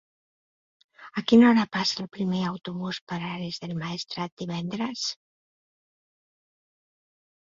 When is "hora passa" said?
1.49-1.99